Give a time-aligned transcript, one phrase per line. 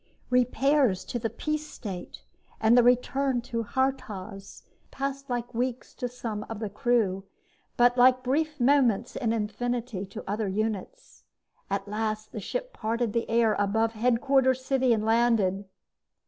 [0.31, 2.23] _Repairs to the Peace State
[2.59, 7.25] and the return to Haurtoz passed like weeks to some of the crew
[7.77, 11.21] but like brief moments in infinity to other units.
[11.69, 15.65] At last, the ship parted the air above Headquarters City and landed.